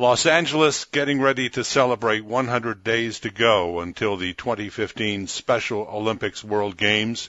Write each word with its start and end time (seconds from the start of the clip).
Los 0.00 0.24
Angeles 0.24 0.86
getting 0.86 1.20
ready 1.20 1.50
to 1.50 1.62
celebrate 1.62 2.24
100 2.24 2.82
days 2.82 3.20
to 3.20 3.28
go 3.28 3.80
until 3.80 4.16
the 4.16 4.32
2015 4.32 5.26
Special 5.26 5.86
Olympics 5.92 6.42
World 6.42 6.78
Games. 6.78 7.28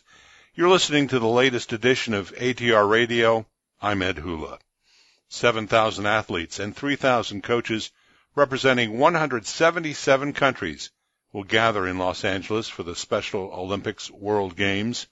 You're 0.56 0.70
listening 0.70 1.10
to 1.10 1.20
the 1.20 1.28
latest 1.28 1.74
edition 1.74 2.14
of 2.14 2.34
ATR 2.36 2.90
Radio. 2.90 3.46
I'm 3.82 4.02
Ed 4.02 4.20
Hula. 4.20 4.58
7,000 5.28 6.06
athletes 6.06 6.60
and 6.60 6.74
3,000 6.74 7.44
coaches 7.44 7.92
representing 8.36 8.98
177 8.98 10.32
countries 10.32 10.92
will 11.34 11.44
gather 11.44 11.86
in 11.86 11.98
Los 11.98 12.24
Angeles 12.24 12.70
for 12.70 12.84
the 12.84 12.96
Special 12.96 13.52
Olympics 13.52 14.10
World 14.10 14.56
Games. 14.56 15.08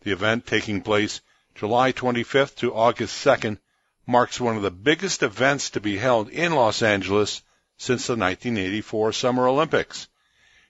The 0.00 0.12
event 0.12 0.46
taking 0.46 0.80
place 0.80 1.20
July 1.54 1.92
25th 1.92 2.54
to 2.60 2.74
August 2.74 3.22
2nd 3.22 3.58
marks 4.06 4.40
one 4.40 4.56
of 4.56 4.62
the 4.62 4.70
biggest 4.70 5.22
events 5.22 5.70
to 5.70 5.80
be 5.80 5.96
held 5.96 6.28
in 6.28 6.54
Los 6.54 6.82
Angeles 6.82 7.42
since 7.76 8.06
the 8.06 8.12
1984 8.12 9.12
Summer 9.12 9.48
Olympics. 9.48 10.08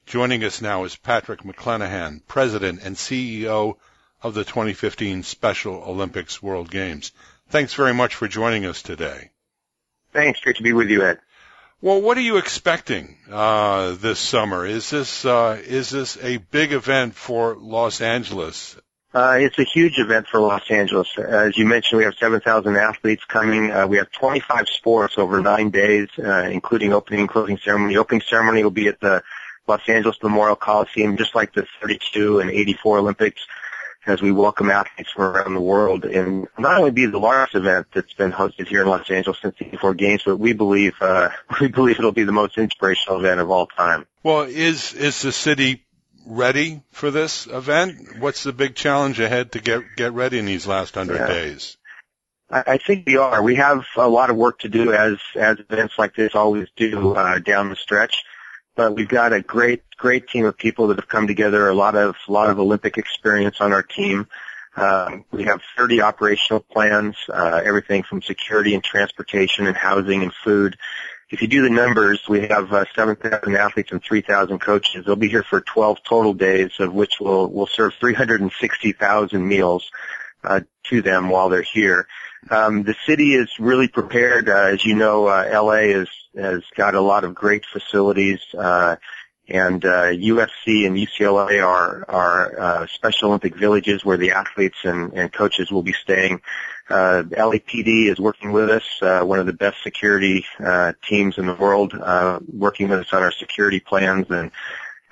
Joining 0.06 0.44
us 0.44 0.60
now 0.60 0.84
is 0.84 0.96
Patrick 0.96 1.42
McClenahan, 1.42 2.26
President 2.26 2.82
and 2.82 2.96
CEO 2.96 3.76
of 4.22 4.34
the 4.34 4.44
2015 4.44 5.22
Special 5.22 5.74
Olympics 5.74 6.42
World 6.42 6.70
Games. 6.70 7.12
Thanks 7.48 7.74
very 7.74 7.94
much 7.94 8.14
for 8.14 8.28
joining 8.28 8.66
us 8.66 8.82
today. 8.82 9.30
Thanks. 10.12 10.40
Great 10.40 10.56
to 10.56 10.62
be 10.62 10.72
with 10.72 10.88
you, 10.88 11.04
Ed. 11.04 11.18
Well, 11.80 12.00
what 12.00 12.16
are 12.16 12.22
you 12.22 12.36
expecting 12.36 13.16
uh, 13.30 13.92
this 13.92 14.20
summer? 14.20 14.64
Is 14.64 14.88
this 14.90 15.24
uh, 15.24 15.60
is 15.64 15.90
this 15.90 16.16
a 16.22 16.36
big 16.36 16.72
event 16.72 17.14
for 17.14 17.56
Los 17.56 18.00
Angeles? 18.00 18.76
Uh, 19.14 19.36
it's 19.38 19.58
a 19.58 19.64
huge 19.64 19.98
event 19.98 20.26
for 20.26 20.40
Los 20.40 20.70
Angeles. 20.70 21.08
As 21.18 21.56
you 21.58 21.66
mentioned, 21.66 21.98
we 21.98 22.04
have 22.04 22.14
7,000 22.14 22.76
athletes 22.76 23.24
coming. 23.26 23.70
Uh, 23.70 23.86
we 23.86 23.98
have 23.98 24.10
25 24.10 24.68
sports 24.68 25.18
over 25.18 25.40
nine 25.40 25.70
days, 25.70 26.08
uh, 26.18 26.48
including 26.50 26.94
opening 26.94 27.20
and 27.20 27.28
closing 27.28 27.58
ceremony. 27.58 27.94
The 27.94 28.00
opening 28.00 28.22
ceremony 28.22 28.62
will 28.62 28.70
be 28.70 28.88
at 28.88 29.00
the 29.00 29.22
Los 29.66 29.86
Angeles 29.86 30.16
Memorial 30.22 30.56
Coliseum, 30.56 31.18
just 31.18 31.34
like 31.34 31.52
the 31.52 31.66
32 31.82 32.40
and 32.40 32.50
84 32.50 32.98
Olympics, 32.98 33.42
as 34.06 34.22
we 34.22 34.32
welcome 34.32 34.70
athletes 34.70 35.10
from 35.10 35.24
around 35.24 35.54
the 35.54 35.60
world. 35.60 36.06
And 36.06 36.48
not 36.58 36.78
only 36.78 36.90
be 36.90 37.04
the 37.04 37.18
largest 37.18 37.54
event 37.54 37.88
that's 37.92 38.14
been 38.14 38.32
hosted 38.32 38.66
here 38.66 38.80
in 38.80 38.88
Los 38.88 39.10
Angeles 39.10 39.38
since 39.42 39.56
the 39.58 39.66
84 39.66 39.94
Games, 39.94 40.22
but 40.24 40.38
we 40.38 40.54
believe 40.54 40.94
uh, 41.02 41.28
we 41.60 41.68
believe 41.68 41.98
it'll 41.98 42.12
be 42.12 42.24
the 42.24 42.32
most 42.32 42.56
inspirational 42.56 43.20
event 43.20 43.40
of 43.40 43.50
all 43.50 43.66
time. 43.66 44.06
Well, 44.22 44.42
is 44.44 44.94
is 44.94 45.20
the 45.20 45.32
city 45.32 45.84
ready 46.26 46.82
for 46.90 47.10
this 47.10 47.46
event? 47.46 48.18
What's 48.18 48.42
the 48.42 48.52
big 48.52 48.74
challenge 48.74 49.20
ahead 49.20 49.52
to 49.52 49.60
get 49.60 49.82
get 49.96 50.12
ready 50.12 50.38
in 50.38 50.46
these 50.46 50.66
last 50.66 50.94
hundred 50.94 51.18
yeah. 51.18 51.26
days? 51.26 51.76
I 52.52 52.76
think 52.76 53.06
we 53.06 53.16
are. 53.16 53.42
We 53.42 53.54
have 53.54 53.86
a 53.96 54.08
lot 54.08 54.28
of 54.28 54.36
work 54.36 54.58
to 54.60 54.68
do 54.68 54.92
as 54.92 55.16
as 55.34 55.58
events 55.58 55.94
like 55.96 56.14
this 56.14 56.34
always 56.34 56.68
do 56.76 57.14
uh, 57.14 57.38
down 57.38 57.70
the 57.70 57.76
stretch. 57.76 58.24
But 58.76 58.94
we've 58.94 59.08
got 59.08 59.32
a 59.32 59.40
great 59.40 59.82
great 59.96 60.28
team 60.28 60.44
of 60.44 60.58
people 60.58 60.88
that 60.88 60.98
have 60.98 61.08
come 61.08 61.26
together. 61.26 61.68
A 61.68 61.74
lot 61.74 61.94
of 61.94 62.14
a 62.28 62.32
lot 62.32 62.50
of 62.50 62.58
Olympic 62.58 62.98
experience 62.98 63.56
on 63.60 63.72
our 63.72 63.82
team. 63.82 64.28
Um, 64.76 65.24
we 65.30 65.44
have 65.44 65.60
30 65.76 66.00
operational 66.00 66.60
plans, 66.60 67.16
uh, 67.28 67.60
everything 67.64 68.02
from 68.04 68.22
security 68.22 68.74
and 68.74 68.82
transportation 68.82 69.66
and 69.66 69.76
housing 69.76 70.22
and 70.22 70.32
food 70.32 70.76
if 71.32 71.40
you 71.40 71.48
do 71.48 71.62
the 71.62 71.70
numbers, 71.70 72.20
we 72.28 72.42
have 72.42 72.70
uh, 72.72 72.84
7,000 72.94 73.56
athletes 73.56 73.90
and 73.90 74.04
3,000 74.04 74.58
coaches. 74.58 75.06
They'll 75.06 75.16
be 75.16 75.30
here 75.30 75.42
for 75.42 75.62
12 75.62 75.98
total 76.06 76.34
days, 76.34 76.72
of 76.78 76.92
which 76.92 77.14
we'll, 77.20 77.48
we'll 77.48 77.66
serve 77.66 77.94
360,000 77.98 79.48
meals 79.48 79.90
uh, 80.44 80.60
to 80.84 81.00
them 81.00 81.30
while 81.30 81.48
they're 81.48 81.62
here. 81.62 82.06
Um, 82.50 82.82
the 82.82 82.94
city 83.06 83.34
is 83.34 83.48
really 83.58 83.88
prepared. 83.88 84.50
Uh, 84.50 84.72
as 84.74 84.84
you 84.84 84.94
know, 84.94 85.26
uh, 85.26 85.48
LA 85.50 86.00
is, 86.02 86.08
has 86.36 86.64
got 86.76 86.94
a 86.94 87.00
lot 87.00 87.24
of 87.24 87.34
great 87.34 87.64
facilities. 87.64 88.40
Uh, 88.56 88.96
and 89.48 89.84
uh, 89.84 90.04
USC 90.04 90.86
and 90.86 90.96
UCLA 90.96 91.66
are 91.66 92.04
are 92.08 92.60
uh, 92.60 92.86
Special 92.86 93.28
Olympic 93.28 93.56
villages 93.56 94.04
where 94.04 94.16
the 94.16 94.32
athletes 94.32 94.78
and, 94.84 95.12
and 95.14 95.32
coaches 95.32 95.70
will 95.70 95.82
be 95.82 95.92
staying. 95.92 96.40
Uh, 96.88 97.22
LAPD 97.30 98.10
is 98.10 98.18
working 98.18 98.52
with 98.52 98.68
us, 98.68 98.84
uh, 99.02 99.22
one 99.22 99.38
of 99.38 99.46
the 99.46 99.52
best 99.52 99.82
security 99.82 100.44
uh, 100.64 100.92
teams 101.08 101.38
in 101.38 101.46
the 101.46 101.54
world, 101.54 101.94
uh, 101.94 102.40
working 102.52 102.88
with 102.88 103.00
us 103.00 103.12
on 103.12 103.22
our 103.22 103.32
security 103.32 103.80
plans, 103.80 104.26
and 104.30 104.50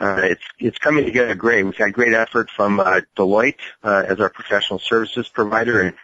uh, 0.01 0.21
it's 0.23 0.45
it's 0.59 0.79
coming 0.79 1.05
together 1.05 1.35
great. 1.35 1.65
We've 1.65 1.77
had 1.77 1.93
great 1.93 2.15
effort 2.15 2.51
from 2.51 2.81
uh, 2.81 3.01
Deloitte 3.17 3.61
uh, 3.83 4.05
as 4.09 4.21
our 4.21 4.31
professional 4.31 4.79
services 4.79 5.29
provider, 5.29 5.81
and 5.81 5.97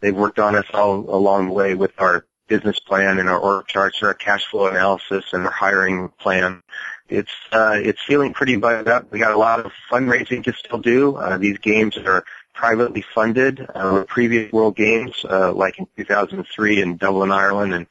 they've 0.00 0.14
worked 0.14 0.38
on 0.38 0.56
us 0.56 0.66
all 0.74 0.98
along 1.14 1.48
the 1.48 1.52
way 1.52 1.74
with 1.74 1.92
our 1.98 2.26
business 2.46 2.78
plan 2.78 3.18
and 3.18 3.28
our 3.28 3.38
org 3.38 3.66
charts, 3.66 4.02
our 4.02 4.12
cash 4.12 4.44
flow 4.44 4.66
analysis, 4.66 5.24
and 5.32 5.46
our 5.46 5.52
hiring 5.52 6.10
plan 6.20 6.62
it's 7.08 7.32
uh, 7.52 7.78
it's 7.82 8.02
feeling 8.02 8.32
pretty 8.32 8.56
buttoned 8.56 8.88
up. 8.88 9.10
We 9.12 9.18
got 9.18 9.32
a 9.32 9.38
lot 9.38 9.60
of 9.60 9.72
fundraising 9.90 10.42
to 10.44 10.52
still 10.52 10.78
do. 10.78 11.16
Uh, 11.16 11.38
these 11.38 11.58
games 11.58 11.96
are 11.98 12.24
privately 12.54 13.04
funded. 13.14 13.66
Uh, 13.74 14.04
previous 14.04 14.50
World 14.52 14.76
Games, 14.76 15.24
uh, 15.28 15.52
like 15.52 15.78
in 15.78 15.86
2003 15.96 16.80
in 16.80 16.96
Dublin, 16.96 17.32
Ireland, 17.32 17.74
and 17.74 17.86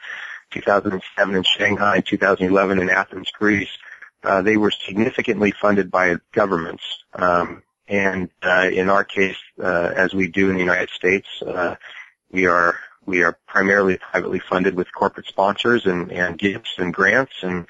2007 0.51 1.35
in 1.35 1.44
Shanghai, 1.44 2.00
2011 2.00 2.79
in 2.79 2.90
Athens, 2.90 3.29
Greece, 3.31 3.69
uh, 4.23 4.41
they 4.41 4.57
were 4.57 4.72
significantly 4.72 5.52
funded 5.52 5.91
by 5.91 6.16
governments. 6.31 6.84
Um, 7.13 7.63
and 7.88 8.29
uh, 8.41 8.69
in 8.72 8.90
our 8.90 9.03
case, 9.03 9.38
uh, 9.62 9.91
as 9.96 10.13
we 10.13 10.28
do 10.28 10.50
in 10.50 10.56
the 10.56 10.62
United 10.62 10.90
States, 10.90 11.28
uh, 11.46 11.75
we 12.31 12.46
are 12.46 12.79
we 13.06 13.23
are 13.23 13.38
primarily 13.47 13.97
privately 13.97 14.40
funded 14.40 14.75
with 14.75 14.88
corporate 14.94 15.28
sponsors 15.28 15.85
and, 15.85 16.09
and 16.09 16.38
gifts 16.38 16.75
and 16.78 16.94
grants 16.94 17.34
and 17.41 17.68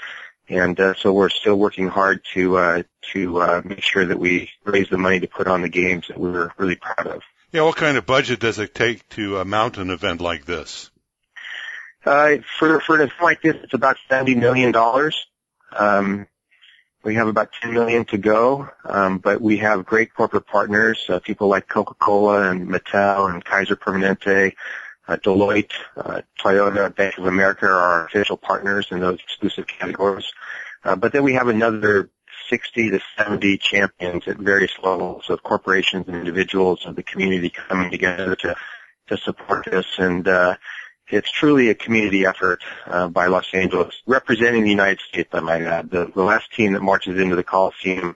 and 0.49 0.79
uh, 0.79 0.93
so 0.95 1.13
we're 1.13 1.29
still 1.29 1.55
working 1.55 1.87
hard 1.87 2.21
to 2.33 2.57
uh, 2.57 2.83
to 3.13 3.41
uh, 3.41 3.61
make 3.63 3.83
sure 3.83 4.05
that 4.05 4.19
we 4.19 4.49
raise 4.65 4.89
the 4.89 4.97
money 4.97 5.19
to 5.19 5.27
put 5.27 5.47
on 5.47 5.61
the 5.61 5.69
games 5.69 6.07
that 6.07 6.17
we're 6.19 6.51
really 6.57 6.75
proud 6.75 7.07
of. 7.07 7.21
Yeah, 7.51 7.61
what 7.63 7.75
kind 7.75 7.97
of 7.97 8.05
budget 8.05 8.39
does 8.39 8.59
it 8.59 8.73
take 8.73 9.07
to 9.09 9.39
uh, 9.39 9.45
mount 9.45 9.77
an 9.77 9.89
event 9.89 10.21
like 10.21 10.45
this? 10.45 10.89
Uh, 12.05 12.37
for 12.59 12.79
for 12.81 12.95
an 12.95 13.01
event 13.01 13.21
like 13.21 13.41
this, 13.41 13.55
it's 13.63 13.73
about 13.73 13.97
seventy 14.09 14.35
million 14.35 14.71
dollars. 14.71 15.27
Um, 15.71 16.27
we 17.03 17.15
have 17.15 17.27
about 17.27 17.49
ten 17.61 17.73
million 17.73 18.05
to 18.05 18.17
go, 18.17 18.69
um, 18.85 19.19
but 19.19 19.41
we 19.41 19.57
have 19.57 19.85
great 19.85 20.13
corporate 20.13 20.47
partners, 20.47 21.03
uh, 21.09 21.19
people 21.19 21.47
like 21.47 21.67
Coca-Cola 21.67 22.49
and 22.49 22.67
Mattel 22.67 23.31
and 23.31 23.43
Kaiser 23.43 23.75
Permanente, 23.75 24.53
uh, 25.07 25.17
Deloitte, 25.17 25.73
uh, 25.97 26.21
Toyota, 26.39 26.95
Bank 26.95 27.17
of 27.17 27.25
America 27.25 27.65
are 27.65 27.71
our 27.71 28.05
official 28.05 28.37
partners 28.37 28.87
in 28.91 28.99
those 28.99 29.19
exclusive 29.19 29.67
categories. 29.67 30.31
Uh, 30.83 30.95
but 30.95 31.13
then 31.13 31.23
we 31.23 31.33
have 31.33 31.47
another 31.47 32.09
60 32.49 32.91
to 32.91 32.99
70 33.17 33.57
champions 33.57 34.27
at 34.27 34.37
various 34.37 34.71
levels 34.81 35.29
of 35.29 35.43
corporations 35.43 36.07
and 36.07 36.15
individuals 36.15 36.85
of 36.85 36.95
the 36.95 37.03
community 37.03 37.49
coming 37.49 37.89
together 37.91 38.35
to 38.35 38.55
to 39.07 39.17
support 39.17 39.65
this 39.65 39.85
and 39.97 40.29
uh 40.29 40.55
it's 41.07 41.31
truly 41.31 41.69
a 41.69 41.75
community 41.75 42.25
effort 42.25 42.63
uh, 42.87 43.07
by 43.07 43.27
Los 43.27 43.53
Angeles, 43.53 44.01
representing 44.07 44.63
the 44.63 44.69
United 44.69 44.99
States, 45.01 45.29
I 45.33 45.41
might 45.41 45.61
add. 45.61 45.89
The, 45.89 46.11
the 46.13 46.23
last 46.23 46.51
team 46.53 46.73
that 46.73 46.81
marches 46.81 47.19
into 47.19 47.35
the 47.35 47.43
Coliseum 47.43 48.15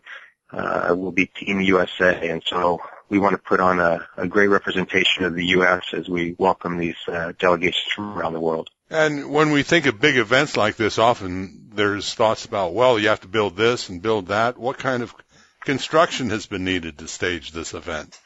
uh, 0.51 0.95
will 0.97 1.11
be 1.11 1.27
Team 1.27 1.59
USA, 1.61 2.29
and 2.29 2.41
so 2.45 2.79
we 3.09 3.19
want 3.19 3.33
to 3.33 3.37
put 3.37 3.59
on 3.59 3.79
a, 3.79 4.07
a 4.17 4.27
great 4.27 4.47
representation 4.47 5.23
of 5.23 5.33
the 5.33 5.45
U.S. 5.47 5.83
as 5.93 6.09
we 6.09 6.35
welcome 6.37 6.77
these 6.77 6.97
uh, 7.07 7.33
delegations 7.39 7.85
from 7.95 8.17
around 8.17 8.33
the 8.33 8.39
world. 8.39 8.69
And 8.89 9.31
when 9.31 9.51
we 9.51 9.63
think 9.63 9.85
of 9.85 9.99
big 9.99 10.17
events 10.17 10.55
like 10.55 10.75
this, 10.75 10.97
often 10.97 11.69
there's 11.73 12.13
thoughts 12.13 12.45
about, 12.45 12.73
well, 12.73 12.97
you 12.97 13.09
have 13.09 13.21
to 13.21 13.27
build 13.27 13.55
this 13.55 13.89
and 13.89 14.01
build 14.01 14.27
that. 14.27 14.57
What 14.57 14.77
kind 14.77 15.03
of 15.03 15.13
construction 15.61 16.29
has 16.29 16.45
been 16.45 16.63
needed 16.63 16.97
to 16.99 17.07
stage 17.07 17.51
this 17.51 17.73
event? 17.73 18.17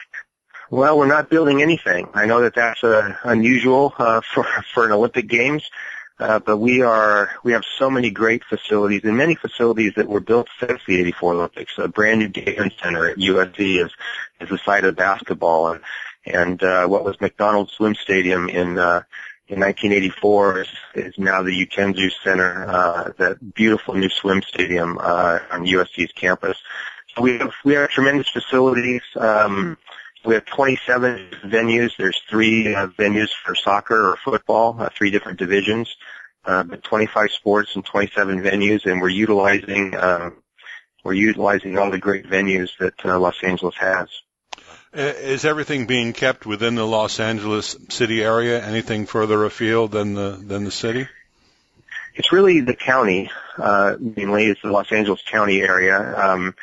Well, 0.70 0.97
we're 0.97 1.08
not 1.08 1.30
building 1.30 1.62
anything. 1.62 2.08
I 2.14 2.28
know 2.28 2.41
that 2.41 2.56
that's 2.56 2.84
uh, 2.84 3.16
unusual 3.24 3.94
uh, 3.97 4.22
for 4.34 4.46
for 4.74 4.86
an 4.86 4.91
Olympic 4.91 5.28
Games, 5.28 5.70
uh, 6.22 6.40
but 6.40 6.58
we 6.58 6.82
are 6.82 7.32
we 7.44 7.54
have 7.54 7.64
so 7.78 7.90
many 7.90 8.12
great 8.12 8.44
facilities 8.44 9.03
and 9.03 9.18
many 9.18 9.35
facilities 9.35 9.94
that 9.96 10.08
were 10.08 10.20
built 10.20 10.47
since 10.59 10.79
the 10.88 11.00
'84 11.00 11.34
Olympics. 11.34 11.73
A 11.78 11.88
brand 11.88 12.20
new 12.20 12.28
Galen 12.29 12.72
Center 12.82 13.09
at 13.09 13.18
USC 13.18 13.84
is 13.84 13.91
is 14.40 14.50
the 14.50 14.59
site 14.59 14.84
of 14.84 14.96
basketball, 14.96 15.72
and 15.73 15.82
and 16.26 16.64
uh, 16.64 16.85
what 16.88 17.03
was 17.03 17.20
McDonald's 17.20 17.73
Swim 17.73 17.96
Stadium 17.96 18.50
in 18.50 18.78
uh, 18.78 19.03
in 19.47 19.59
1984 19.59 20.62
is, 20.62 20.68
is 20.96 21.18
now 21.18 21.41
the 21.41 21.52
Uytengsu 21.52 22.09
Center, 22.24 22.66
uh, 22.70 23.12
that 23.17 23.53
beautiful 23.53 23.94
new 23.94 24.09
swim 24.09 24.41
stadium 24.44 24.97
uh, 24.97 25.40
on 25.52 25.66
USC's 25.66 26.14
campus. 26.14 26.58
So 27.16 27.22
we 27.22 27.38
have 27.40 27.53
we 27.66 27.74
have 27.74 27.90
tremendous 27.90 28.29
facilities. 28.29 29.02
Um, 29.17 29.78
we 30.26 30.35
have 30.35 30.46
27 30.46 31.29
venues. 31.46 31.91
There's 31.97 32.20
three 32.29 32.73
uh, 32.73 32.88
venues 32.88 33.29
for 33.44 33.56
soccer 33.56 34.12
or 34.12 34.18
football, 34.18 34.76
uh, 34.79 34.90
three 34.96 35.12
different 35.12 35.40
divisions, 35.40 35.96
uh, 36.46 36.64
but 36.64 36.84
25 36.84 37.32
sports 37.32 37.76
and 37.76 37.85
27 37.85 38.41
venues, 38.41 38.85
and 38.85 39.02
we're 39.02 39.09
utilizing 39.09 39.96
uh, 39.96 40.32
we're 41.03 41.14
utilizing 41.14 41.78
all 41.78 41.90
the 41.90 41.97
great 41.97 42.28
venues 42.28 42.70
that 42.79 43.06
uh, 43.06 43.20
Los 43.20 43.44
Angeles 43.44 43.76
has. 43.78 44.08
Is 44.94 45.46
everything 45.46 45.88
being 45.88 46.14
kept 46.14 46.46
within 46.46 46.76
the 46.76 46.85
Los 46.85 47.20
Angeles 47.20 47.78
city 47.90 48.24
area? 48.24 48.64
Anything 48.64 49.06
further 49.06 49.46
afield 49.46 49.91
than 49.91 50.14
the 50.14 50.32
than 50.32 50.64
the 50.66 50.72
city? 50.72 51.08
it's 52.16 52.32
really 52.32 52.62
the 52.62 52.76
county, 52.76 53.32
uh, 53.58 53.96
mainly 54.00 54.47
it's 54.47 54.62
the 54.62 54.70
Los 54.70 54.91
Angeles 54.91 55.22
County 55.29 55.62
area, 55.62 55.97
um, 56.17 56.56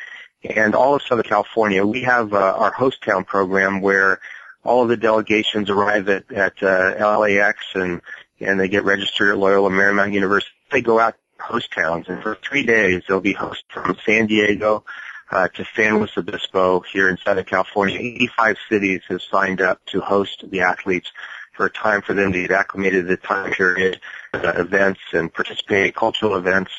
and 0.43 0.75
all 0.75 0.95
of 0.95 1.01
Southern 1.03 1.23
California. 1.23 1.85
We 1.85 2.01
have 2.03 2.33
uh, 2.33 2.37
our 2.37 2.71
host 2.71 3.03
town 3.03 3.25
program 3.25 3.81
where 3.81 4.19
all 4.63 4.83
of 4.83 4.89
the 4.89 4.97
delegations 4.97 5.69
arrive 5.69 6.09
at, 6.09 6.31
at 6.31 6.61
uh, 6.63 7.17
LAX 7.19 7.59
and 7.75 8.01
and 8.41 8.57
they 8.59 8.69
get 8.69 8.85
registered 8.85 9.31
at 9.31 9.37
Loyola 9.37 9.69
Marymount 9.69 10.13
University. 10.13 10.51
They 10.71 10.81
go 10.81 10.99
out 10.99 11.15
host 11.39 11.71
towns, 11.73 12.07
and 12.07 12.21
for 12.21 12.35
three 12.35 12.63
days 12.63 13.03
they'll 13.07 13.19
be 13.19 13.33
host 13.33 13.63
from 13.69 13.97
San 14.05 14.27
Diego 14.27 14.85
uh, 15.31 15.47
to 15.49 15.65
San 15.75 15.97
Luis 15.97 16.11
Obispo 16.17 16.81
here 16.81 17.09
in 17.09 17.17
Southern 17.17 17.45
California. 17.45 17.97
85 17.99 18.57
cities 18.69 19.01
have 19.09 19.21
signed 19.21 19.61
up 19.61 19.83
to 19.87 20.01
host 20.01 20.45
the 20.49 20.61
athletes 20.61 21.11
for 21.53 21.65
a 21.65 21.69
time 21.69 22.01
for 22.01 22.13
them 22.13 22.31
to 22.31 22.41
get 22.41 22.51
acclimated 22.51 23.03
to 23.03 23.07
the 23.09 23.17
time 23.17 23.51
period, 23.51 23.99
uh, 24.33 24.53
events, 24.55 25.01
and 25.11 25.33
participate 25.33 25.87
in 25.87 25.91
cultural 25.91 26.35
events. 26.35 26.71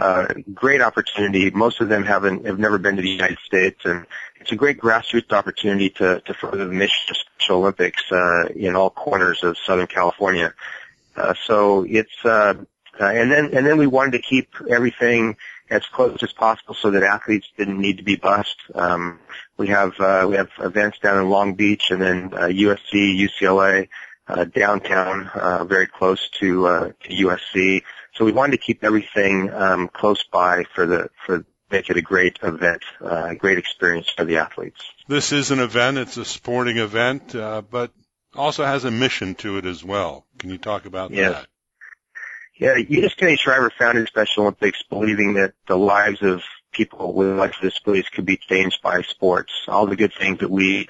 Uh, 0.00 0.32
great 0.54 0.80
opportunity. 0.80 1.50
Most 1.50 1.80
of 1.82 1.90
them 1.90 2.04
haven't 2.04 2.46
have 2.46 2.58
never 2.58 2.78
been 2.78 2.96
to 2.96 3.02
the 3.02 3.10
United 3.10 3.38
States, 3.44 3.84
and 3.84 4.06
it's 4.40 4.50
a 4.50 4.56
great 4.56 4.78
grassroots 4.78 5.30
opportunity 5.30 5.90
to 5.90 6.20
to 6.20 6.32
further 6.32 6.64
the 6.64 6.72
mission 6.72 7.10
of 7.10 7.16
Special 7.18 7.58
Olympics 7.58 8.10
uh, 8.10 8.46
in 8.56 8.76
all 8.76 8.88
corners 8.88 9.44
of 9.44 9.58
Southern 9.58 9.86
California. 9.86 10.54
Uh, 11.16 11.34
so 11.44 11.84
it's 11.86 12.24
uh, 12.24 12.54
uh, 12.98 13.04
and 13.04 13.30
then 13.30 13.50
and 13.52 13.66
then 13.66 13.76
we 13.76 13.86
wanted 13.86 14.12
to 14.12 14.20
keep 14.20 14.48
everything 14.70 15.36
as 15.68 15.84
close 15.86 16.22
as 16.22 16.32
possible 16.32 16.74
so 16.74 16.90
that 16.90 17.02
athletes 17.02 17.48
didn't 17.58 17.78
need 17.78 17.98
to 17.98 18.02
be 18.02 18.16
bused. 18.16 18.56
Um, 18.74 19.18
we 19.58 19.68
have 19.68 20.00
uh, 20.00 20.26
we 20.28 20.36
have 20.36 20.50
events 20.60 20.98
down 20.98 21.18
in 21.18 21.28
Long 21.28 21.54
Beach 21.54 21.90
and 21.90 22.00
then 22.00 22.30
uh, 22.32 22.46
USC, 22.46 23.18
UCLA, 23.28 23.88
uh, 24.28 24.44
downtown, 24.44 25.28
uh, 25.28 25.64
very 25.64 25.86
close 25.86 26.28
to 26.40 26.66
uh, 26.66 26.92
to 27.04 27.08
USC. 27.08 27.82
So 28.14 28.24
we 28.24 28.32
wanted 28.32 28.52
to 28.52 28.58
keep 28.58 28.84
everything 28.84 29.52
um, 29.52 29.88
close 29.88 30.24
by 30.24 30.64
for 30.74 30.86
the 30.86 31.10
for 31.26 31.44
make 31.70 31.88
it 31.88 31.96
a 31.96 32.02
great 32.02 32.38
event, 32.42 32.82
uh, 33.00 33.28
a 33.30 33.34
great 33.34 33.58
experience 33.58 34.08
for 34.08 34.24
the 34.24 34.38
athletes. 34.38 34.80
This 35.08 35.32
is 35.32 35.50
an 35.50 35.60
event; 35.60 35.98
it's 35.98 36.16
a 36.16 36.24
sporting 36.24 36.78
event, 36.78 37.34
uh, 37.34 37.62
but 37.62 37.92
also 38.34 38.64
has 38.64 38.84
a 38.84 38.90
mission 38.90 39.34
to 39.36 39.58
it 39.58 39.66
as 39.66 39.84
well. 39.84 40.26
Can 40.38 40.50
you 40.50 40.58
talk 40.58 40.86
about 40.86 41.10
yes. 41.10 41.32
that? 41.32 41.46
Yeah, 42.58 42.76
Eunice 42.76 43.14
Kennedy 43.14 43.38
Shriver 43.38 43.70
founded 43.70 44.06
Special 44.08 44.42
Olympics 44.42 44.82
believing 44.82 45.34
that 45.34 45.54
the 45.66 45.78
lives 45.78 46.22
of 46.22 46.42
people 46.72 47.14
with 47.14 47.28
intellectual 47.28 47.70
disabilities 47.70 48.08
could 48.10 48.26
be 48.26 48.36
changed 48.36 48.82
by 48.82 49.00
sports. 49.02 49.50
All 49.66 49.86
the 49.86 49.96
good 49.96 50.12
things 50.12 50.40
that 50.40 50.50
we 50.50 50.88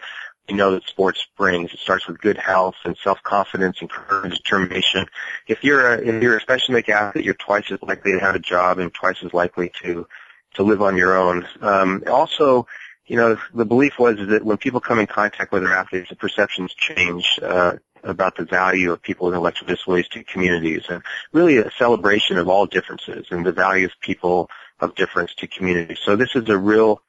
we 0.51 0.57
know 0.57 0.73
that 0.73 0.85
sports 0.87 1.27
brings. 1.37 1.73
It 1.73 1.79
starts 1.81 2.07
with 2.07 2.21
good 2.21 2.37
health 2.37 2.75
and 2.85 2.97
self-confidence 2.97 3.79
and 3.81 3.89
courage, 3.89 4.37
determination. 4.37 5.07
If 5.47 5.63
you're 5.65 5.95
a, 5.95 5.99
if 5.99 6.23
you're 6.23 6.37
a 6.37 6.41
special 6.41 6.75
Olympic 6.75 6.95
athlete, 6.95 7.25
you're 7.25 7.35
twice 7.35 7.71
as 7.71 7.81
likely 7.83 8.13
to 8.13 8.19
have 8.21 8.35
a 8.35 8.41
job 8.41 8.79
and 8.79 8.93
twice 8.93 9.23
as 9.25 9.33
likely 9.33 9.73
to, 9.83 10.07
to 10.55 10.63
live 10.63 10.83
on 10.83 10.97
your 10.97 11.17
own. 11.17 11.47
Um, 11.61 12.03
also, 12.07 12.67
you 13.07 13.17
know, 13.17 13.39
the 13.55 13.65
belief 13.65 13.99
was 13.99 14.17
that 14.29 14.45
when 14.45 14.57
people 14.57 14.81
come 14.81 14.99
in 14.99 15.07
contact 15.07 15.53
with 15.53 15.63
their 15.63 15.75
athletes, 15.75 16.11
the 16.11 16.17
perceptions 16.17 16.75
change. 16.75 17.39
Uh, 17.43 17.77
about 18.03 18.35
the 18.35 18.47
value 18.47 18.93
of 18.93 19.03
people 19.03 19.27
with 19.27 19.35
intellectual 19.35 19.69
disabilities 19.69 20.09
to 20.09 20.25
communities 20.25 20.85
and 20.89 21.03
really 21.33 21.59
a 21.59 21.71
celebration 21.73 22.39
of 22.39 22.49
all 22.49 22.65
differences 22.65 23.27
and 23.31 23.45
the 23.45 23.53
value 23.53 23.85
of 23.85 23.93
people 24.01 24.49
of 24.81 24.95
difference 24.95 25.35
to 25.35 25.47
communities. 25.47 25.99
So 26.03 26.17
this 26.17 26.35
is 26.35 26.49
a 26.49 26.57
real 26.57 27.03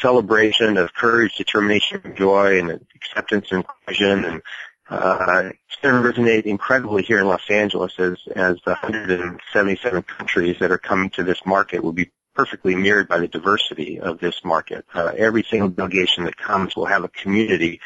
celebration 0.00 0.76
of 0.76 0.94
courage, 0.94 1.36
determination, 1.36 2.14
joy, 2.16 2.58
and 2.58 2.84
acceptance 2.94 3.48
and 3.50 3.64
inclusion. 3.64 4.24
And 4.24 4.42
uh, 4.88 5.50
it's 5.68 5.80
going 5.82 6.02
to 6.02 6.08
resonate 6.08 6.42
incredibly 6.42 7.02
here 7.02 7.20
in 7.20 7.26
Los 7.26 7.48
Angeles 7.48 7.92
as, 7.98 8.18
as 8.34 8.56
the 8.64 8.72
177 8.72 10.02
countries 10.02 10.56
that 10.60 10.70
are 10.70 10.78
coming 10.78 11.10
to 11.10 11.22
this 11.22 11.40
market 11.46 11.82
will 11.82 11.92
be 11.92 12.10
perfectly 12.34 12.74
mirrored 12.74 13.08
by 13.08 13.18
the 13.18 13.28
diversity 13.28 14.00
of 14.00 14.18
this 14.18 14.44
market. 14.44 14.84
Uh, 14.94 15.12
every 15.16 15.42
single 15.42 15.68
delegation 15.68 16.24
that 16.24 16.36
comes 16.36 16.74
will 16.74 16.86
have 16.86 17.04
a 17.04 17.08
community 17.08 17.80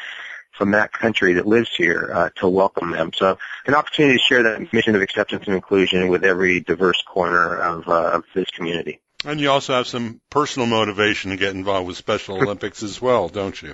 from 0.57 0.71
that 0.71 0.91
country 0.91 1.33
that 1.33 1.45
lives 1.45 1.69
here 1.75 2.11
uh, 2.13 2.29
to 2.35 2.47
welcome 2.47 2.91
them. 2.91 3.11
So 3.13 3.37
an 3.65 3.75
opportunity 3.75 4.17
to 4.17 4.23
share 4.23 4.43
that 4.43 4.73
mission 4.73 4.95
of 4.95 5.01
acceptance 5.01 5.45
and 5.45 5.55
inclusion 5.55 6.07
with 6.07 6.23
every 6.23 6.61
diverse 6.61 7.01
corner 7.03 7.55
of, 7.57 7.87
uh, 7.87 8.11
of 8.13 8.23
this 8.33 8.49
community. 8.49 9.01
And 9.25 9.39
you 9.39 9.49
also 9.49 9.73
have 9.73 9.87
some 9.87 10.21
personal 10.29 10.67
motivation 10.67 11.31
to 11.31 11.37
get 11.37 11.55
involved 11.55 11.87
with 11.87 11.97
Special 11.97 12.37
Olympics 12.37 12.83
as 12.83 13.01
well, 13.01 13.29
don't 13.29 13.59
you? 13.61 13.73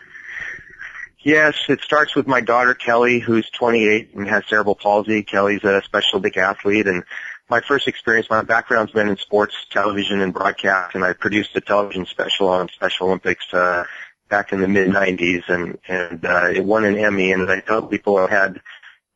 Yes, 1.20 1.56
it 1.70 1.82
starts 1.82 2.16
with 2.16 2.28
my 2.28 2.42
daughter 2.42 2.74
Kelly, 2.74 3.20
who's 3.20 3.50
28 3.50 4.14
and 4.14 4.28
has 4.28 4.46
cerebral 4.48 4.76
palsy. 4.76 5.24
Kelly's 5.24 5.64
a 5.64 5.82
Special 5.84 6.20
Olympic 6.20 6.38
athlete, 6.38 6.88
and 6.88 7.04
my 7.50 7.62
first 7.62 7.88
experience, 7.88 8.30
my 8.30 8.42
background's 8.42 8.92
been 8.92 9.10
in 9.10 9.18
sports, 9.18 9.54
television, 9.70 10.22
and 10.22 10.34
broadcast, 10.34 10.96
and 10.96 11.04
I 11.04 11.14
produced 11.14 11.56
a 11.56 11.62
television 11.62 12.06
special 12.06 12.48
on 12.48 12.70
Special 12.70 13.08
Olympics 13.08 13.46
uh, 13.54 13.84
back 14.30 14.54
in 14.54 14.62
the 14.62 14.68
mid 14.68 14.90
90s, 14.90 15.48
and 15.50 15.78
and 15.88 16.26
uh, 16.26 16.48
it 16.48 16.64
won 16.64 16.86
an 16.86 16.98
Emmy. 16.98 17.32
And 17.32 17.50
I 17.50 17.60
tell 17.60 17.86
people 17.86 18.18
I 18.18 18.30
had 18.30 18.62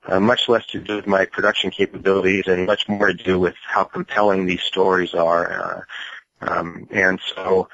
uh, 0.06 0.20
much 0.20 0.48
less 0.48 0.66
to 0.68 0.80
do 0.80 0.98
with 0.98 1.08
my 1.08 1.26
production 1.26 1.72
capabilities 1.72 2.48
and 2.48 2.66
much 2.66 2.88
more 2.88 3.08
to 3.08 3.14
do 3.14 3.40
with 3.40 3.56
how 3.66 3.84
compelling 3.84 4.46
these 4.46 4.62
stories 4.62 5.14
are. 5.14 5.52
Uh, 5.52 5.82
um, 6.42 6.88
and 6.92 7.20
so 7.36 7.70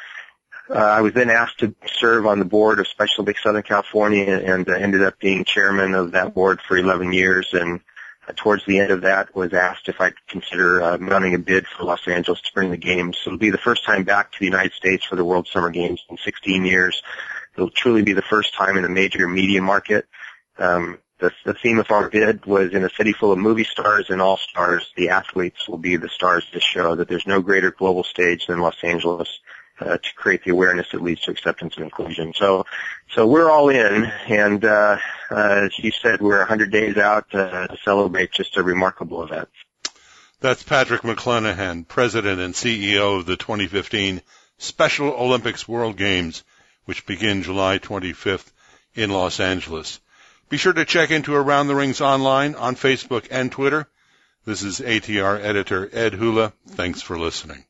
uh, 0.69 0.75
I 0.75 1.01
was 1.01 1.13
then 1.13 1.29
asked 1.29 1.59
to 1.59 1.75
serve 1.87 2.25
on 2.25 2.39
the 2.39 2.45
board 2.45 2.79
of 2.79 2.87
Special 2.87 3.21
Olympics 3.21 3.43
Southern 3.43 3.63
California 3.63 4.25
and 4.25 4.67
uh, 4.67 4.73
ended 4.73 5.03
up 5.03 5.19
being 5.19 5.43
chairman 5.43 5.93
of 5.93 6.11
that 6.13 6.33
board 6.33 6.61
for 6.61 6.77
11 6.77 7.11
years. 7.11 7.49
And 7.53 7.81
uh, 8.27 8.33
towards 8.35 8.65
the 8.65 8.79
end 8.79 8.91
of 8.91 9.01
that 9.01 9.35
was 9.35 9.53
asked 9.53 9.89
if 9.89 9.99
I'd 9.99 10.13
consider 10.27 10.81
uh, 10.81 10.97
mounting 10.97 11.35
a 11.35 11.39
bid 11.39 11.67
for 11.67 11.83
Los 11.83 12.07
Angeles 12.07 12.41
to 12.41 12.53
bring 12.53 12.71
the 12.71 12.77
games. 12.77 13.17
So 13.17 13.29
it'll 13.29 13.39
be 13.39 13.49
the 13.49 13.57
first 13.57 13.83
time 13.83 14.03
back 14.03 14.31
to 14.31 14.39
the 14.39 14.45
United 14.45 14.73
States 14.73 15.03
for 15.05 15.17
the 15.17 15.25
World 15.25 15.47
Summer 15.47 15.69
Games 15.69 16.01
in 16.09 16.17
16 16.17 16.65
years. 16.65 17.03
It'll 17.55 17.69
truly 17.69 18.01
be 18.01 18.13
the 18.13 18.21
first 18.21 18.55
time 18.55 18.77
in 18.77 18.85
a 18.85 18.89
major 18.89 19.27
media 19.27 19.61
market. 19.61 20.07
Um, 20.57 20.99
the, 21.23 21.31
the 21.45 21.53
theme 21.53 21.79
of 21.79 21.89
our 21.89 22.09
bid 22.09 22.45
was 22.45 22.73
in 22.73 22.83
a 22.83 22.89
city 22.89 23.13
full 23.13 23.31
of 23.31 23.39
movie 23.39 23.63
stars 23.63 24.09
and 24.09 24.21
all 24.21 24.37
stars, 24.37 24.91
the 24.95 25.09
athletes 25.09 25.67
will 25.67 25.77
be 25.77 25.95
the 25.95 26.09
stars 26.09 26.45
to 26.51 26.59
show, 26.59 26.95
that 26.95 27.07
there's 27.07 27.25
no 27.25 27.41
greater 27.41 27.71
global 27.71 28.03
stage 28.03 28.45
than 28.47 28.59
Los 28.59 28.75
Angeles 28.83 29.39
uh, 29.79 29.97
to 29.97 30.13
create 30.15 30.43
the 30.43 30.51
awareness 30.51 30.87
that 30.91 31.01
leads 31.01 31.21
to 31.21 31.31
acceptance 31.31 31.75
and 31.75 31.85
inclusion. 31.85 32.33
So, 32.35 32.65
so 33.15 33.25
we're 33.25 33.49
all 33.49 33.69
in, 33.69 34.05
and 34.27 34.63
uh, 34.63 34.97
uh, 35.31 35.35
as 35.65 35.79
you 35.79 35.91
said, 35.91 36.21
we're 36.21 36.39
100 36.39 36.71
days 36.71 36.97
out 36.97 37.33
uh, 37.33 37.67
to 37.67 37.77
celebrate 37.83 38.31
just 38.31 38.57
a 38.57 38.63
remarkable 38.63 39.23
event. 39.23 39.49
That's 40.41 40.61
Patrick 40.61 41.01
McClenahan, 41.01 41.87
President 41.87 42.39
and 42.39 42.53
CEO 42.53 43.17
of 43.17 43.25
the 43.25 43.37
2015 43.37 44.21
Special 44.57 45.09
Olympics 45.09 45.67
World 45.67 45.97
Games 45.97 46.43
which 46.85 47.05
begin 47.05 47.43
July 47.43 47.79
25th 47.79 48.51
in 48.95 49.09
Los 49.09 49.39
Angeles. 49.39 49.99
Be 50.53 50.57
sure 50.57 50.71
to 50.71 50.85
check 50.85 51.09
into 51.09 51.33
Around 51.33 51.65
the 51.65 51.73
Rings 51.73 51.99
online 51.99 52.53
on 52.53 52.75
Facebook 52.75 53.25
and 53.31 53.51
Twitter. 53.51 53.89
This 54.45 54.61
is 54.61 54.81
ATR 54.81 55.41
editor 55.41 55.89
Ed 55.91 56.13
Hula. 56.13 56.53
Thanks 56.67 57.01
for 57.01 57.17
listening. 57.17 57.65